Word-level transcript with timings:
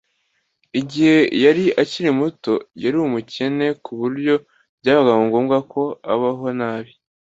Igihe 0.79 1.17
yari 1.43 1.65
akiri 1.81 2.09
muto, 2.19 2.53
yari 2.83 2.97
umukene 3.07 3.67
ku 3.83 3.91
buryo 3.99 4.33
byabaye 4.81 5.19
ngombwa 5.27 5.57
ko 5.71 5.81
abaho 6.13 6.47
nabi 6.59 6.91